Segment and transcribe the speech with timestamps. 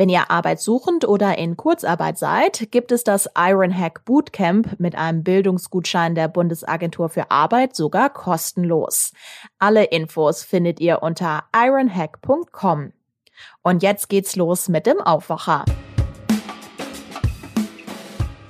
[0.00, 6.14] Wenn ihr arbeitssuchend oder in Kurzarbeit seid, gibt es das Ironhack Bootcamp mit einem Bildungsgutschein
[6.14, 9.12] der Bundesagentur für Arbeit sogar kostenlos.
[9.58, 12.94] Alle Infos findet ihr unter ironhack.com.
[13.60, 15.66] Und jetzt geht's los mit dem Aufwacher.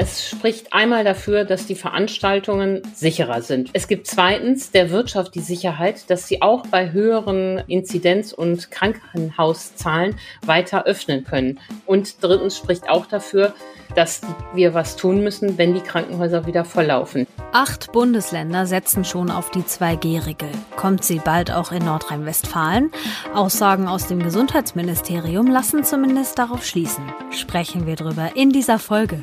[0.03, 3.69] Es spricht einmal dafür, dass die Veranstaltungen sicherer sind.
[3.75, 10.17] Es gibt zweitens der Wirtschaft die Sicherheit, dass sie auch bei höheren Inzidenz- und Krankenhauszahlen
[10.47, 11.61] weiter öffnen können.
[11.85, 13.53] Und drittens spricht auch dafür,
[13.95, 14.23] dass
[14.55, 17.27] wir was tun müssen, wenn die Krankenhäuser wieder volllaufen.
[17.53, 20.49] Acht Bundesländer setzen schon auf die 2G-Regel.
[20.77, 22.91] Kommt sie bald auch in Nordrhein-Westfalen?
[23.35, 27.05] Aussagen aus dem Gesundheitsministerium lassen zumindest darauf schließen.
[27.33, 29.23] Sprechen wir drüber in dieser Folge.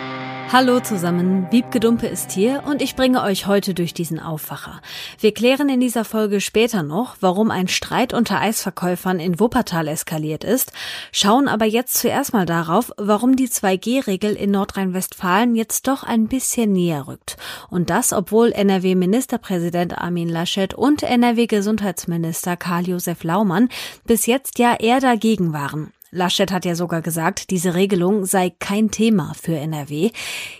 [0.53, 4.81] Hallo zusammen, Wiebke Dumpe ist hier und ich bringe euch heute durch diesen Aufwacher.
[5.17, 10.43] Wir klären in dieser Folge später noch, warum ein Streit unter Eisverkäufern in Wuppertal eskaliert
[10.43, 10.73] ist,
[11.13, 16.73] schauen aber jetzt zuerst mal darauf, warum die 2G-Regel in Nordrhein-Westfalen jetzt doch ein bisschen
[16.73, 17.37] näher rückt.
[17.69, 23.69] Und das, obwohl NRW-Ministerpräsident Armin Laschet und NRW-Gesundheitsminister Karl-Josef Laumann
[24.03, 25.93] bis jetzt ja eher dagegen waren.
[26.13, 30.11] Laschet hat ja sogar gesagt, diese Regelung sei kein Thema für NRW.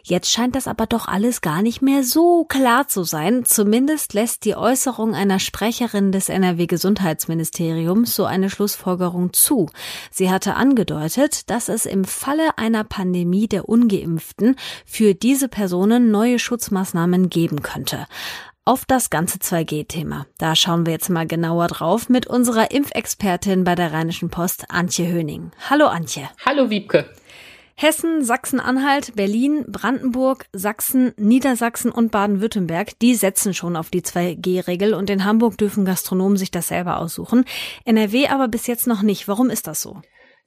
[0.01, 3.43] Jetzt scheint das aber doch alles gar nicht mehr so klar zu sein.
[3.43, 9.69] Zumindest lässt die Äußerung einer Sprecherin des NRW Gesundheitsministeriums so eine Schlussfolgerung zu.
[10.09, 16.39] Sie hatte angedeutet, dass es im Falle einer Pandemie der Ungeimpften für diese Personen neue
[16.39, 18.07] Schutzmaßnahmen geben könnte
[18.63, 20.27] auf das ganze 2G-Thema.
[20.37, 25.07] Da schauen wir jetzt mal genauer drauf mit unserer Impfexpertin bei der Rheinischen Post, Antje
[25.07, 25.51] Höning.
[25.69, 26.29] Hallo Antje.
[26.45, 27.09] Hallo Wiebke.
[27.75, 35.09] Hessen, Sachsen-Anhalt, Berlin, Brandenburg, Sachsen, Niedersachsen und Baden-Württemberg, die setzen schon auf die 2G-Regel und
[35.09, 37.45] in Hamburg dürfen Gastronomen sich das selber aussuchen.
[37.85, 39.27] NRW aber bis jetzt noch nicht.
[39.27, 40.01] Warum ist das so?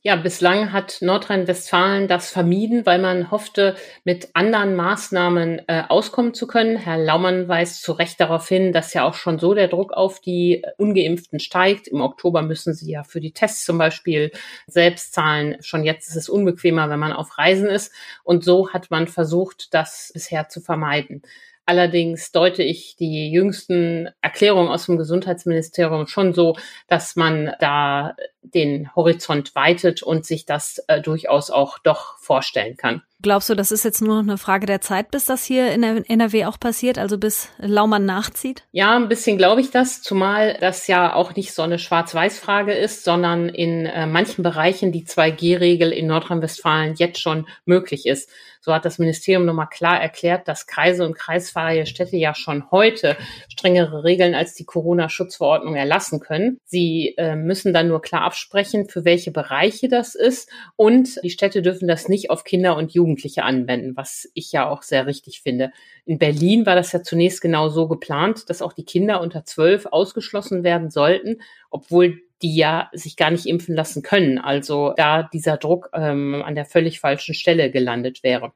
[0.07, 6.47] Ja, bislang hat Nordrhein-Westfalen das vermieden, weil man hoffte, mit anderen Maßnahmen äh, auskommen zu
[6.47, 6.77] können.
[6.77, 10.21] Herr Laumann weist zu Recht darauf hin, dass ja auch schon so der Druck auf
[10.21, 11.89] die Ungeimpften steigt.
[11.89, 14.31] Im Oktober müssen sie ja für die Tests zum Beispiel
[14.67, 15.57] selbst zahlen.
[15.61, 17.91] Schon jetzt ist es unbequemer, wenn man auf Reisen ist.
[18.25, 21.23] Und so hat man versucht, das bisher zu vermeiden.
[21.67, 26.57] Allerdings deute ich die jüngsten Erklärungen aus dem Gesundheitsministerium schon so,
[26.89, 33.03] dass man da den Horizont weitet und sich das äh, durchaus auch doch vorstellen kann.
[33.23, 35.81] Glaubst du, das ist jetzt nur noch eine Frage der Zeit, bis das hier in
[35.81, 38.65] der NRW auch passiert, also bis Laumann nachzieht?
[38.73, 43.05] Ja, ein bisschen glaube ich das, zumal das ja auch nicht so eine Schwarz-Weiß-Frage ist,
[43.05, 48.29] sondern in äh, manchen Bereichen die 2G-Regel in Nordrhein-Westfalen jetzt schon möglich ist.
[48.65, 53.15] So hat das Ministerium nochmal klar erklärt, dass Kreise und kreisfreie Städte ja schon heute
[53.51, 56.57] strengere Regeln als die Corona-Schutzverordnung erlassen können.
[56.65, 60.51] Sie äh, müssen dann nur klar absprechen, für welche Bereiche das ist.
[60.77, 64.81] Und die Städte dürfen das nicht auf Kinder und Jugendliche anwenden, was ich ja auch
[64.81, 65.71] sehr richtig finde.
[66.07, 69.85] In Berlin war das ja zunächst genau so geplant, dass auch die Kinder unter zwölf
[69.85, 74.39] ausgeschlossen werden sollten, obwohl die ja sich gar nicht impfen lassen können.
[74.39, 78.53] Also da dieser Druck ähm, an der völlig falschen Stelle gelandet wäre.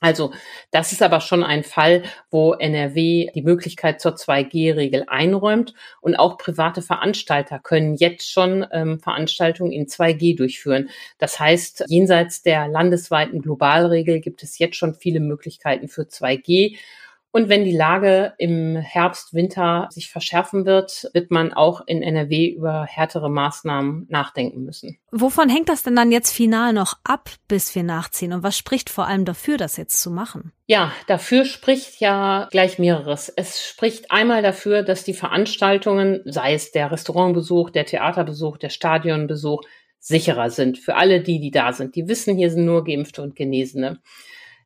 [0.00, 0.32] Also
[0.70, 5.72] das ist aber schon ein Fall, wo NRW die Möglichkeit zur 2G-Regel einräumt
[6.02, 10.90] und auch private Veranstalter können jetzt schon ähm, Veranstaltungen in 2G durchführen.
[11.18, 16.76] Das heißt, jenseits der landesweiten Globalregel gibt es jetzt schon viele Möglichkeiten für 2G
[17.32, 22.46] und wenn die Lage im Herbst, Winter sich verschärfen wird, wird man auch in NRW
[22.46, 24.98] über härtere Maßnahmen nachdenken müssen.
[25.12, 28.32] Wovon hängt das denn dann jetzt final noch ab, bis wir nachziehen?
[28.32, 30.52] Und was spricht vor allem dafür, das jetzt zu machen?
[30.66, 33.28] Ja, dafür spricht ja gleich mehreres.
[33.28, 39.62] Es spricht einmal dafür, dass die Veranstaltungen, sei es der Restaurantbesuch, der Theaterbesuch, der Stadionbesuch,
[39.98, 41.96] sicherer sind für alle die, die da sind.
[41.96, 44.00] Die wissen, hier sind nur Geimpfte und Genesene.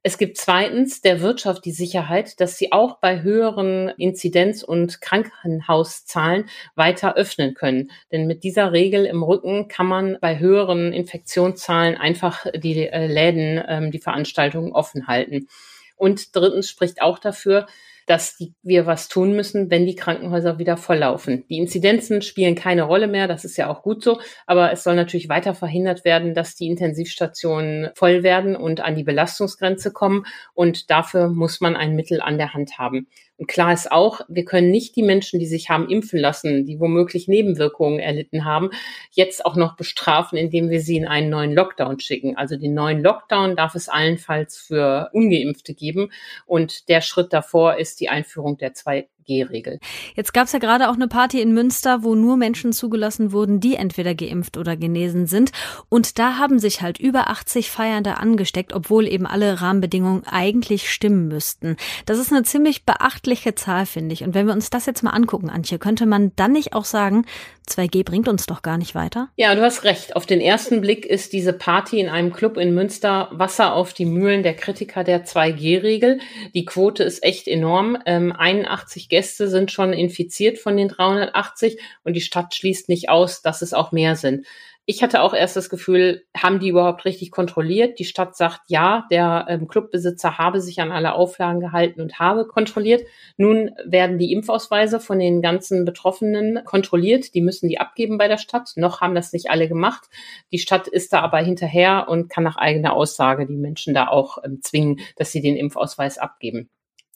[0.03, 6.49] Es gibt zweitens der Wirtschaft die Sicherheit, dass sie auch bei höheren Inzidenz- und Krankenhauszahlen
[6.75, 7.91] weiter öffnen können.
[8.11, 13.63] Denn mit dieser Regel im Rücken kann man bei höheren Infektionszahlen einfach die äh, Läden,
[13.69, 15.49] ähm, die Veranstaltungen offen halten.
[15.97, 17.67] Und drittens spricht auch dafür,
[18.11, 21.45] dass die, wir was tun müssen, wenn die Krankenhäuser wieder volllaufen.
[21.49, 24.97] Die Inzidenzen spielen keine Rolle mehr, das ist ja auch gut so, aber es soll
[24.97, 30.91] natürlich weiter verhindert werden, dass die Intensivstationen voll werden und an die Belastungsgrenze kommen und
[30.91, 33.07] dafür muss man ein Mittel an der Hand haben.
[33.47, 37.27] Klar ist auch, wir können nicht die Menschen, die sich haben impfen lassen, die womöglich
[37.27, 38.71] Nebenwirkungen erlitten haben,
[39.13, 42.37] jetzt auch noch bestrafen, indem wir sie in einen neuen Lockdown schicken.
[42.37, 46.11] Also den neuen Lockdown darf es allenfalls für ungeimpfte geben.
[46.45, 49.79] Und der Schritt davor ist die Einführung der zwei G-Regel.
[50.17, 53.61] Jetzt gab es ja gerade auch eine Party in Münster, wo nur Menschen zugelassen wurden,
[53.61, 55.53] die entweder geimpft oder genesen sind.
[55.89, 61.29] Und da haben sich halt über 80 Feiernde angesteckt, obwohl eben alle Rahmenbedingungen eigentlich stimmen
[61.29, 61.77] müssten.
[62.07, 64.25] Das ist eine ziemlich beachtliche Zahl, finde ich.
[64.25, 67.25] Und wenn wir uns das jetzt mal angucken, Antje, könnte man dann nicht auch sagen,
[67.71, 69.29] 2G bringt uns doch gar nicht weiter?
[69.37, 70.17] Ja, du hast recht.
[70.17, 74.07] Auf den ersten Blick ist diese Party in einem Club in Münster Wasser auf die
[74.07, 76.19] Mühlen der Kritiker der 2G-Regel.
[76.55, 77.97] Die Quote ist echt enorm.
[78.07, 83.43] Ähm, 81 Gäste sind schon infiziert von den 380 und die Stadt schließt nicht aus,
[83.43, 84.47] dass es auch mehr sind.
[84.91, 88.01] Ich hatte auch erst das Gefühl, haben die überhaupt richtig kontrolliert?
[88.01, 92.45] Die Stadt sagt, ja, der ähm, Clubbesitzer habe sich an alle Auflagen gehalten und habe
[92.45, 93.07] kontrolliert.
[93.37, 97.37] Nun werden die Impfausweise von den ganzen Betroffenen kontrolliert.
[97.37, 98.73] Die müssen die abgeben bei der Stadt.
[98.75, 100.09] Noch haben das nicht alle gemacht.
[100.51, 104.39] Die Stadt ist da aber hinterher und kann nach eigener Aussage die Menschen da auch
[104.45, 106.69] ähm, zwingen, dass sie den Impfausweis abgeben.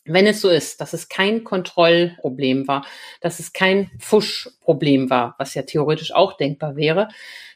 [0.06, 2.85] Wenn es so ist, dass es kein Kontrollproblem war,
[3.23, 7.09] dass es kein Fuschproblem war, was ja theoretisch auch denkbar wäre,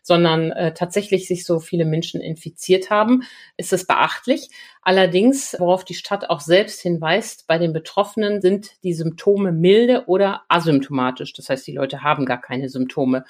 [0.03, 3.25] sondern äh, tatsächlich sich so viele Menschen infiziert haben,
[3.59, 4.49] ist es beachtlich.
[4.81, 10.45] Allerdings, worauf die Stadt auch selbst hinweist, bei den Betroffenen sind die Symptome milde oder
[10.49, 11.35] asymptomatisch.
[11.35, 13.25] Das heißt, die Leute haben gar keine Symptome.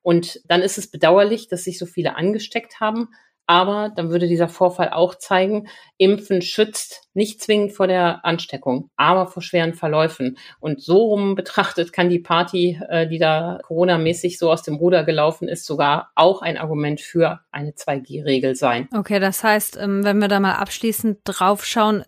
[0.00, 3.10] Und dann ist es bedauerlich, dass sich so viele angesteckt haben.
[3.46, 5.68] Aber dann würde dieser Vorfall auch zeigen,
[5.98, 10.38] Impfen schützt nicht zwingend vor der Ansteckung, aber vor schweren Verläufen.
[10.60, 15.04] Und so rum betrachtet kann die Party, äh, die da Corona-mäßig so aus dem Ruder
[15.04, 18.88] gelaufen ist, sogar auch ein Argument für eine 2G-Regel sein.
[18.96, 22.04] Okay, das heißt, ähm, wenn wir da mal abschließend draufschauen,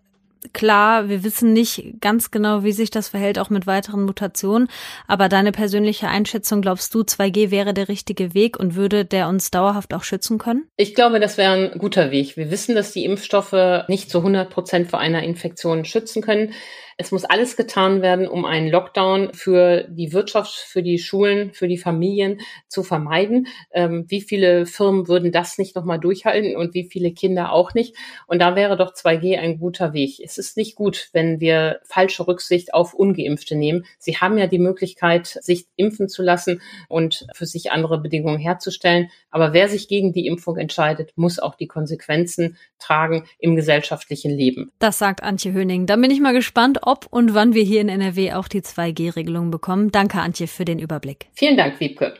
[0.53, 4.69] klar, wir wissen nicht ganz genau, wie sich das verhält, auch mit weiteren Mutationen.
[5.07, 9.51] Aber deine persönliche Einschätzung, glaubst du, 2G wäre der richtige Weg und würde der uns
[9.51, 10.69] dauerhaft auch schützen können?
[10.77, 12.37] Ich glaube, das wäre ein guter Weg.
[12.37, 16.53] Wir wissen, dass die Impfstoffe nicht zu 100 Prozent vor einer Infektion schützen können.
[16.97, 21.67] Es muss alles getan werden, um einen Lockdown für die Wirtschaft, für die Schulen, für
[21.67, 23.49] die Familien zu vermeiden.
[23.73, 27.97] Ähm, wie viele Firmen würden das nicht nochmal durchhalten und wie viele Kinder auch nicht?
[28.27, 30.21] Und da wäre doch 2G ein guter Weg.
[30.23, 33.85] Es ist nicht gut, wenn wir falsche Rücksicht auf Ungeimpfte nehmen.
[33.99, 39.11] Sie haben ja die Möglichkeit, sich impfen zu lassen und für sich andere Bedingungen herzustellen.
[39.31, 44.73] Aber wer sich gegen die Impfung entscheidet, muss auch die Konsequenzen tragen im gesellschaftlichen Leben.
[44.79, 45.87] Das sagt Antje Höning.
[45.87, 49.51] Da bin ich mal gespannt, ob und wann wir hier in NRW auch die 2G-Regelung
[49.51, 49.91] bekommen.
[49.93, 51.27] Danke, Antje, für den Überblick.
[51.35, 52.15] Vielen Dank, Wiebke.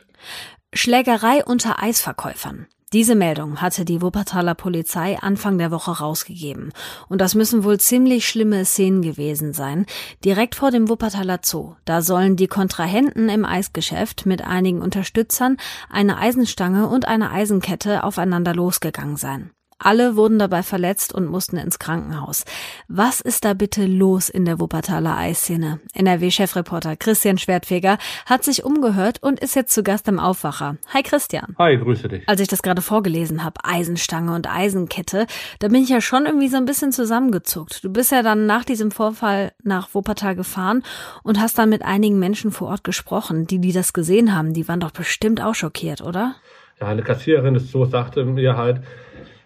[0.73, 2.67] Schlägerei unter Eisverkäufern.
[2.93, 6.71] Diese Meldung hatte die Wuppertaler Polizei Anfang der Woche rausgegeben.
[7.09, 9.87] Und das müssen wohl ziemlich schlimme Szenen gewesen sein.
[10.23, 11.75] Direkt vor dem Wuppertaler Zoo.
[11.85, 15.57] Da sollen die Kontrahenten im Eisgeschäft mit einigen Unterstützern
[15.89, 19.51] eine Eisenstange und eine Eisenkette aufeinander losgegangen sein.
[19.77, 22.45] Alle wurden dabei verletzt und mussten ins Krankenhaus.
[22.87, 25.81] Was ist da bitte los in der Wuppertaler Eisszene?
[25.93, 30.77] NRW-Chefreporter Christian Schwertfeger hat sich umgehört und ist jetzt zu Gast im Aufwacher.
[30.93, 31.55] Hi Christian.
[31.59, 32.23] Hi, grüße dich.
[32.27, 35.27] Als ich das gerade vorgelesen habe, Eisenstange und Eisenkette,
[35.59, 37.83] da bin ich ja schon irgendwie so ein bisschen zusammengezuckt.
[37.83, 40.83] Du bist ja dann nach diesem Vorfall nach Wuppertal gefahren
[41.21, 44.53] und hast dann mit einigen Menschen vor Ort gesprochen, die, die das gesehen haben.
[44.53, 46.35] Die waren doch bestimmt auch schockiert, oder?
[46.79, 48.81] Ja, eine Kassiererin des Zoos sagte mir halt,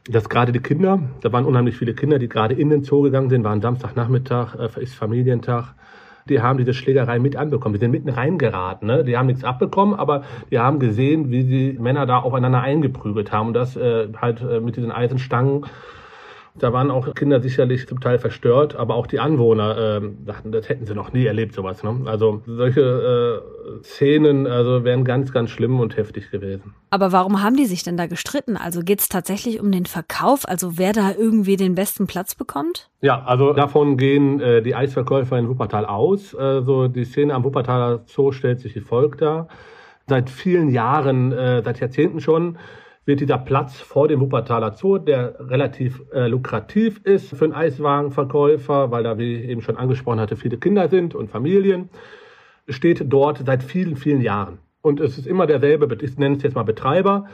[0.10, 3.30] dass gerade die Kinder, da waren unheimlich viele Kinder, die gerade in den Zoo gegangen
[3.30, 5.76] sind, waren Samstagnachmittag, äh, ist Familientag,
[6.28, 7.74] die haben diese Schlägerei mit anbekommen.
[7.74, 8.88] Die sind mitten reingeraten.
[8.88, 9.04] Ne?
[9.04, 13.48] Die haben nichts abbekommen, aber die haben gesehen, wie die Männer da aufeinander eingeprügelt haben.
[13.48, 15.66] Und das äh, halt äh, mit diesen Eisenstangen
[16.56, 20.70] da waren auch Kinder sicherlich zum Teil verstört, aber auch die Anwohner äh, dachten, das
[20.70, 21.84] hätten sie noch nie erlebt, sowas.
[21.84, 22.02] Ne?
[22.06, 23.42] Also solche
[23.80, 26.74] äh, Szenen also wären ganz, ganz schlimm und heftig gewesen.
[26.90, 28.58] Aber warum haben die sich denn da gestritten?
[28.58, 32.90] Also geht es tatsächlich um den Verkauf, also wer da irgendwie den besten Platz bekommt?
[33.02, 36.36] Ja, also davon gehen äh, die Eisverkäufer in Wuppertal aus.
[36.36, 39.48] Also die Szene am Wuppertaler Zoo stellt sich wie folgt dar.
[40.08, 42.58] Seit vielen Jahren, äh, seit Jahrzehnten schon,
[43.10, 48.92] wird dieser Platz vor dem Wuppertaler Zoo, der relativ äh, lukrativ ist für einen Eiswagenverkäufer,
[48.92, 51.90] weil da, wie ich eben schon angesprochen hatte, viele Kinder sind und Familien,
[52.68, 54.60] steht dort seit vielen, vielen Jahren.
[54.82, 57.26] Und es ist immer derselbe, ich nenne es jetzt mal Betreiber,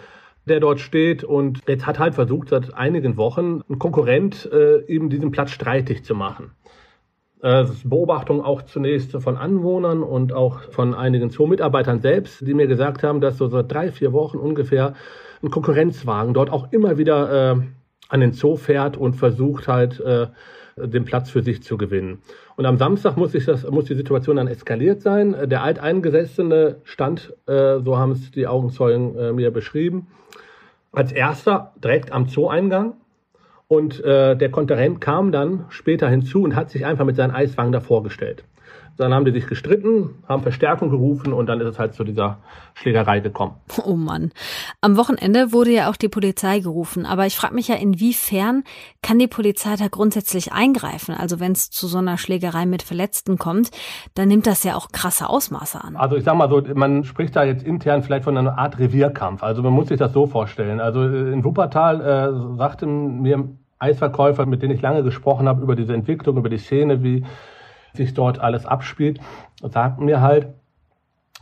[0.48, 5.10] der dort steht und jetzt hat halt versucht, seit einigen Wochen ein Konkurrent äh, eben
[5.10, 6.52] diesen Platz streitig zu machen.
[7.42, 13.04] äh, Beobachtungen auch zunächst von Anwohnern und auch von einigen Zoo-Mitarbeitern selbst, die mir gesagt
[13.04, 14.94] haben, dass so seit drei, vier Wochen ungefähr
[15.46, 17.62] ein Konkurrenzwagen dort auch immer wieder äh,
[18.10, 20.28] an den Zoo fährt und versucht halt äh,
[20.78, 22.20] den Platz für sich zu gewinnen.
[22.58, 25.36] Und am Samstag muss, ich das, muss die Situation dann eskaliert sein.
[25.50, 30.08] Der Alteingesessene stand, äh, so haben es die Augenzeugen äh, mir beschrieben,
[30.92, 32.94] als erster direkt am Zoo-Eingang.
[33.68, 37.72] Und äh, der Konterent kam dann später hinzu und hat sich einfach mit seinen Eiswagen
[37.72, 38.44] davor gestellt.
[38.98, 42.38] Dann haben die sich gestritten, haben Verstärkung gerufen und dann ist es halt zu dieser
[42.76, 43.56] Schlägerei gekommen.
[43.84, 44.32] Oh Mann.
[44.82, 47.06] Am Wochenende wurde ja auch die Polizei gerufen.
[47.06, 48.64] Aber ich frage mich ja, inwiefern
[49.02, 51.14] kann die Polizei da grundsätzlich eingreifen?
[51.14, 53.72] Also wenn es zu so einer Schlägerei mit Verletzten kommt,
[54.14, 55.96] dann nimmt das ja auch krasse Ausmaße an.
[55.96, 59.44] Also ich sag mal so, man spricht da jetzt intern vielleicht von einer Art Revierkampf.
[59.44, 60.80] Also man muss sich das so vorstellen.
[60.80, 63.50] Also in Wuppertal äh, sagten mir
[63.80, 67.26] Eisverkäufer, mit denen ich lange gesprochen habe über diese Entwicklung, über die Szene, wie
[67.96, 69.20] sich dort alles abspielt,
[69.62, 70.48] sagten mir halt,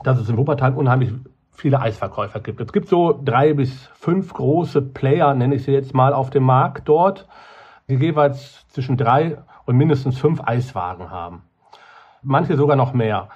[0.03, 1.11] dass es in Wuppertal unheimlich
[1.51, 2.59] viele Eisverkäufer gibt.
[2.61, 6.43] Es gibt so drei bis fünf große Player, nenne ich sie jetzt mal, auf dem
[6.43, 7.27] Markt dort,
[7.87, 11.43] die jeweils zwischen drei und mindestens fünf Eiswagen haben.
[12.21, 13.29] Manche sogar noch mehr.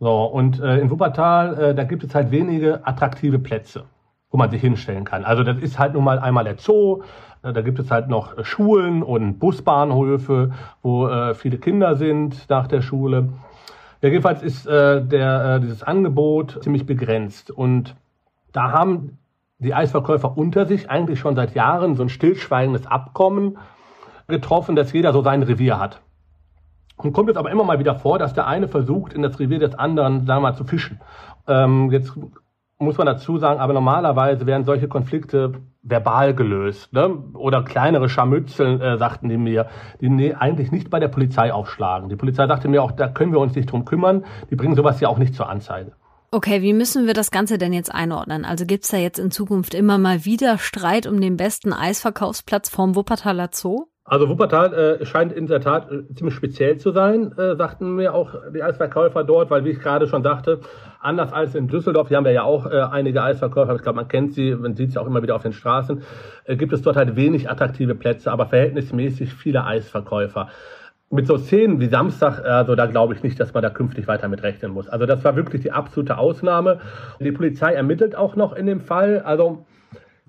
[0.00, 3.84] So, und äh, in Wuppertal, äh, da gibt es halt wenige attraktive Plätze,
[4.30, 5.24] wo man sich hinstellen kann.
[5.24, 7.02] Also das ist halt nun mal einmal der Zoo,
[7.42, 12.66] äh, da gibt es halt noch Schulen und Busbahnhöfe, wo äh, viele Kinder sind nach
[12.66, 13.30] der Schule.
[14.00, 17.50] Ja, jedenfalls ist äh, der, äh, dieses Angebot ziemlich begrenzt.
[17.50, 17.96] Und
[18.52, 19.18] da haben
[19.58, 23.58] die Eisverkäufer unter sich eigentlich schon seit Jahren so ein stillschweigendes Abkommen
[24.28, 26.00] getroffen, dass jeder so sein Revier hat.
[26.96, 29.58] Und kommt jetzt aber immer mal wieder vor, dass der eine versucht, in das Revier
[29.58, 31.00] des anderen, sagen wir mal, zu fischen.
[31.46, 32.12] Ähm, jetzt
[32.78, 36.92] muss man dazu sagen, aber normalerweise werden solche Konflikte verbal gelöst.
[36.92, 37.08] Ne?
[37.34, 39.66] Oder kleinere Scharmützeln, äh, sagten die mir,
[40.00, 42.08] die nee, eigentlich nicht bei der Polizei aufschlagen.
[42.08, 44.24] Die Polizei sagte mir auch, da können wir uns nicht drum kümmern.
[44.50, 45.92] Die bringen sowas ja auch nicht zur Anzeige.
[46.30, 48.44] Okay, wie müssen wir das Ganze denn jetzt einordnen?
[48.44, 52.94] Also gibt's da jetzt in Zukunft immer mal wieder Streit um den besten Eisverkaufsplatz vom
[52.94, 53.86] Wuppertaler Zoo?
[54.04, 58.14] Also Wuppertal äh, scheint in der Tat äh, ziemlich speziell zu sein, äh, sagten mir
[58.14, 60.60] auch die Eisverkäufer dort, weil wie ich gerade schon sagte,
[61.00, 64.08] anders als in Düsseldorf, hier haben wir ja auch äh, einige Eisverkäufer, ich glaube, man
[64.08, 66.02] kennt sie, man sieht sie auch immer wieder auf den Straßen,
[66.44, 70.48] äh, gibt es dort halt wenig attraktive Plätze, aber verhältnismäßig viele Eisverkäufer.
[71.10, 74.28] Mit so Szenen wie Samstag, also da glaube ich nicht, dass man da künftig weiter
[74.28, 74.88] mit rechnen muss.
[74.88, 76.80] Also das war wirklich die absolute Ausnahme.
[77.18, 79.64] Die Polizei ermittelt auch noch in dem Fall, also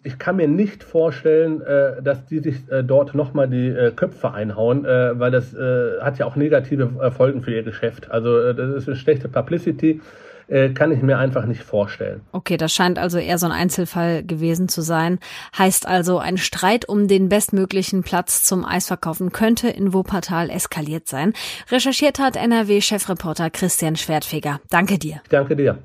[0.04, 4.34] ich kann mir nicht vorstellen, äh, dass die sich äh, dort nochmal die äh, Köpfe
[4.34, 5.56] einhauen, weil das
[6.02, 8.10] hat ja auch negative Folgen für ihr Geschäft.
[8.12, 10.02] Also das ist eine schlechte Publicity,
[10.50, 12.22] äh, kann ich mir einfach nicht vorstellen.
[12.32, 15.20] Okay, das scheint also eher so ein Einzelfall gewesen zu sein.
[15.58, 21.34] Heißt also, ein Streit um den bestmöglichen Platz zum Eisverkaufen könnte in Wuppertal eskaliert sein.
[21.70, 24.60] Recherchiert hat NRW-Chefreporter Christian Schwertfeger.
[24.70, 25.22] Danke dir.
[25.30, 25.78] Danke dir.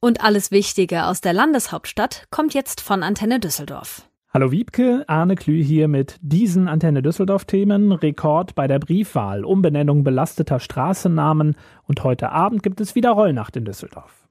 [0.00, 4.09] Und alles Wichtige aus der Landeshauptstadt kommt jetzt von Antenne Düsseldorf.
[4.32, 7.90] Hallo Wiebke, Arne Klü hier mit diesen Antenne Düsseldorf-Themen.
[7.90, 11.56] Rekord bei der Briefwahl, Umbenennung belasteter Straßennamen
[11.88, 14.28] und heute Abend gibt es wieder Rollnacht in Düsseldorf.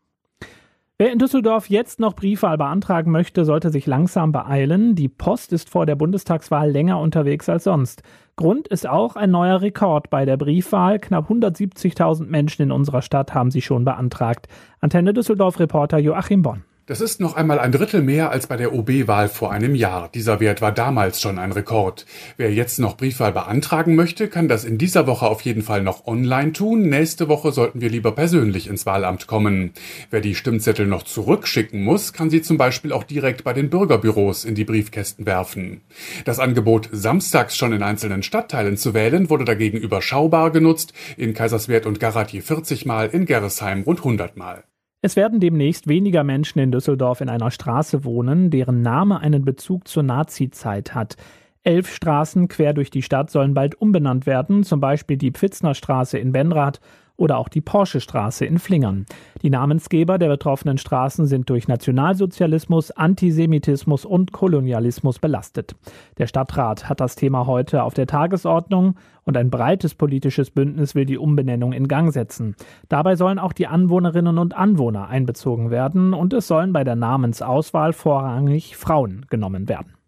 [0.97, 4.95] Wer in Düsseldorf jetzt noch Briefwahl beantragen möchte, sollte sich langsam beeilen.
[4.95, 8.01] Die Post ist vor der Bundestagswahl länger unterwegs als sonst.
[8.37, 10.99] Grund ist auch ein neuer Rekord bei der Briefwahl.
[10.99, 14.47] Knapp 170.000 Menschen in unserer Stadt haben sie schon beantragt.
[14.79, 16.63] Antenne Düsseldorf-Reporter Joachim Bonn.
[16.89, 20.09] Das ist noch einmal ein Drittel mehr als bei der OB-Wahl vor einem Jahr.
[20.11, 22.07] Dieser Wert war damals schon ein Rekord.
[22.35, 26.07] Wer jetzt noch Briefwahl beantragen möchte, kann das in dieser Woche auf jeden Fall noch
[26.07, 26.89] online tun.
[26.89, 29.73] Nächste Woche sollten wir lieber persönlich ins Wahlamt kommen.
[30.09, 34.43] Wer die Stimmzettel noch zurückschicken muss, kann sie zum Beispiel auch direkt bei den Bürgerbüros
[34.43, 35.81] in die Briefkästen werfen.
[36.25, 40.93] Das Angebot, samstags schon in einzelnen Stadtteilen zu wählen, wurde dagegen überschaubar genutzt.
[41.17, 44.63] In Kaiserswerth und Garat je 40 Mal, in Gerresheim rund 100 Mal.
[45.01, 49.87] Es werden demnächst weniger Menschen in Düsseldorf in einer Straße wohnen, deren Name einen Bezug
[49.87, 51.15] zur Nazi-Zeit hat.
[51.63, 56.33] Elf Straßen quer durch die Stadt sollen bald umbenannt werden, zum Beispiel die Pfitznerstraße in
[56.33, 56.81] Benrath
[57.19, 59.05] oder auch die Porsche-Straße in Flingern.
[59.41, 65.75] Die Namensgeber der betroffenen Straßen sind durch Nationalsozialismus, Antisemitismus und Kolonialismus belastet.
[66.17, 68.95] Der Stadtrat hat das Thema heute auf der Tagesordnung
[69.25, 72.55] und ein breites politisches Bündnis will die Umbenennung in Gang setzen.
[72.87, 77.93] Dabei sollen auch die Anwohnerinnen und Anwohner einbezogen werden und es sollen bei der Namensauswahl
[77.93, 79.98] vorrangig Frauen genommen werden.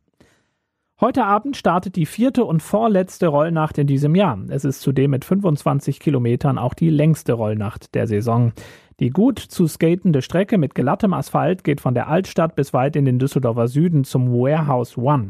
[1.04, 4.38] Heute Abend startet die vierte und vorletzte Rollnacht in diesem Jahr.
[4.50, 8.54] Es ist zudem mit 25 Kilometern auch die längste Rollnacht der Saison.
[9.00, 13.06] Die gut zu skatende Strecke mit glattem Asphalt geht von der Altstadt bis weit in
[13.06, 15.30] den Düsseldorfer Süden zum Warehouse One.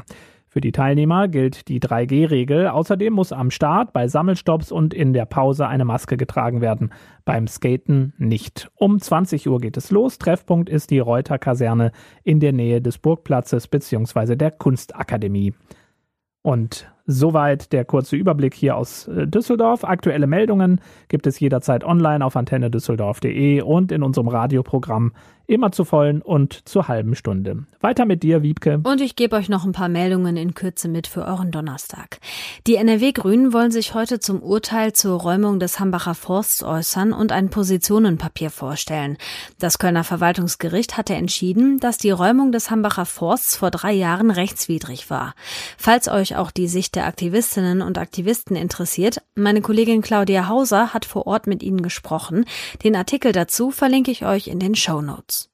[0.52, 2.68] Für die Teilnehmer gilt die 3G-Regel.
[2.68, 6.92] Außerdem muss am Start, bei Sammelstopps und in der Pause eine Maske getragen werden.
[7.24, 8.70] Beim Skaten nicht.
[8.74, 10.18] Um 20 Uhr geht es los.
[10.18, 11.90] Treffpunkt ist die Reuter-Kaserne
[12.22, 14.36] in der Nähe des Burgplatzes bzw.
[14.36, 15.54] der Kunstakademie.
[16.42, 19.84] Und soweit der kurze Überblick hier aus äh, Düsseldorf.
[19.84, 25.12] Aktuelle Meldungen gibt es jederzeit online auf antennedüsseldorf.de und in unserem Radioprogramm
[25.46, 27.66] Immer zur vollen und zur halben Stunde.
[27.80, 28.80] Weiter mit dir, Wiebke.
[28.84, 32.20] Und ich gebe euch noch ein paar Meldungen in Kürze mit für euren Donnerstag.
[32.66, 37.50] Die NRW-Grünen wollen sich heute zum Urteil zur Räumung des Hambacher Forsts äußern und ein
[37.50, 39.18] Positionenpapier vorstellen.
[39.58, 45.10] Das Kölner Verwaltungsgericht hatte entschieden, dass die Räumung des Hambacher Forsts vor drei Jahren rechtswidrig
[45.10, 45.34] war.
[45.76, 51.04] Falls euch auch die Sicht der Aktivistinnen und Aktivisten interessiert, meine Kollegin Claudia Hauser hat
[51.04, 52.44] vor Ort mit ihnen gesprochen.
[52.84, 55.52] Den Artikel dazu verlinke ich euch in den Show Notes.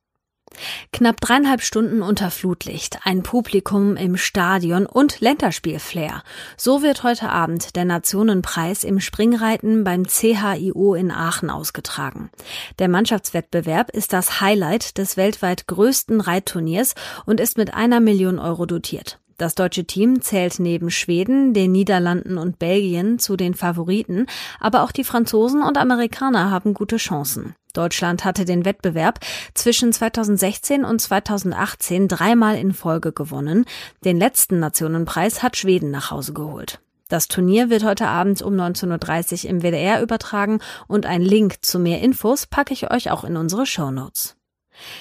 [0.92, 6.22] Knapp dreieinhalb Stunden unter Flutlicht, ein Publikum im Stadion und Länderspielflair.
[6.56, 12.30] So wird heute Abend der Nationenpreis im Springreiten beim CHIO in Aachen ausgetragen.
[12.78, 16.94] Der Mannschaftswettbewerb ist das Highlight des weltweit größten Reitturniers
[17.26, 19.18] und ist mit einer Million Euro dotiert.
[19.38, 24.26] Das deutsche Team zählt neben Schweden, den Niederlanden und Belgien zu den Favoriten,
[24.58, 27.54] aber auch die Franzosen und Amerikaner haben gute Chancen.
[27.72, 29.20] Deutschland hatte den Wettbewerb
[29.54, 33.64] zwischen 2016 und 2018 dreimal in Folge gewonnen.
[34.04, 36.80] Den letzten Nationenpreis hat Schweden nach Hause geholt.
[37.08, 41.78] Das Turnier wird heute Abend um 19.30 Uhr im WDR übertragen und ein Link zu
[41.78, 44.37] mehr Infos packe ich euch auch in unsere Show Notes.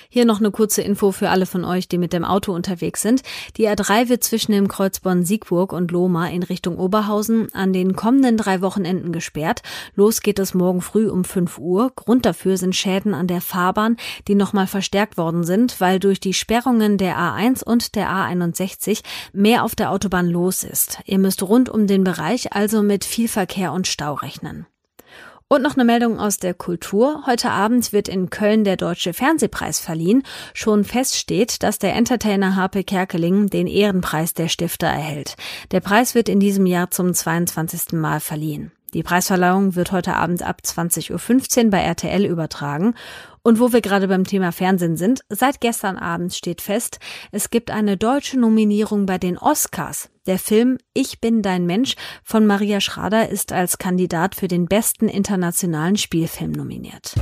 [0.09, 3.21] Hier noch eine kurze Info für alle von euch, die mit dem Auto unterwegs sind.
[3.57, 8.37] Die A3 wird zwischen dem Kreuz Bonn-Siegburg und Lohmar in Richtung Oberhausen an den kommenden
[8.37, 9.61] drei Wochenenden gesperrt.
[9.95, 11.91] Los geht es morgen früh um 5 Uhr.
[11.95, 16.33] Grund dafür sind Schäden an der Fahrbahn, die nochmal verstärkt worden sind, weil durch die
[16.33, 19.01] Sperrungen der A1 und der A61
[19.33, 20.99] mehr auf der Autobahn los ist.
[21.05, 24.65] Ihr müsst rund um den Bereich also mit viel Verkehr und Stau rechnen.
[25.49, 27.23] Und noch eine Meldung aus der Kultur.
[27.25, 30.23] Heute Abend wird in Köln der Deutsche Fernsehpreis verliehen.
[30.53, 35.37] Schon feststeht, dass der Entertainer Harpe Kerkeling den Ehrenpreis der Stifter erhält.
[35.71, 37.93] Der Preis wird in diesem Jahr zum 22.
[37.93, 38.73] Mal verliehen.
[38.93, 42.93] Die Preisverleihung wird heute Abend ab 20.15 Uhr bei RTL übertragen.
[43.41, 46.99] Und wo wir gerade beim Thema Fernsehen sind, seit gestern Abend steht fest,
[47.31, 50.09] es gibt eine deutsche Nominierung bei den Oscars.
[50.27, 55.07] Der Film Ich bin dein Mensch von Maria Schrader ist als Kandidat für den besten
[55.07, 57.15] internationalen Spielfilm nominiert.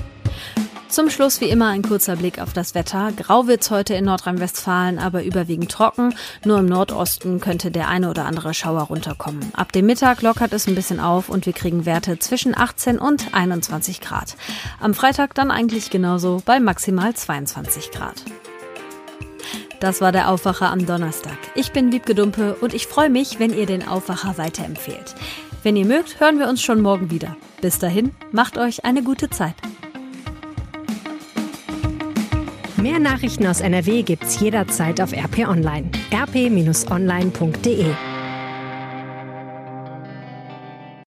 [0.89, 3.11] Zum Schluss wie immer ein kurzer Blick auf das Wetter.
[3.15, 6.15] Grau wird's heute in Nordrhein-Westfalen, aber überwiegend trocken.
[6.45, 9.51] Nur im Nordosten könnte der eine oder andere Schauer runterkommen.
[9.53, 13.35] Ab dem Mittag lockert es ein bisschen auf und wir kriegen Werte zwischen 18 und
[13.35, 14.35] 21 Grad.
[14.79, 18.23] Am Freitag dann eigentlich genauso bei maximal 22 Grad.
[19.79, 21.37] Das war der Aufwacher am Donnerstag.
[21.55, 25.15] Ich bin Wiebke Dumpe und ich freue mich, wenn ihr den Aufwacher weiterempfehlt.
[25.63, 27.35] Wenn ihr mögt, hören wir uns schon morgen wieder.
[27.61, 29.55] Bis dahin, macht euch eine gute Zeit.
[32.77, 35.89] Mehr Nachrichten aus NRW gibt's jederzeit auf RP Online.
[36.13, 37.85] rp-online.de